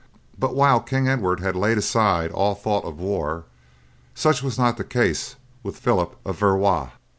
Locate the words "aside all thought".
1.77-2.85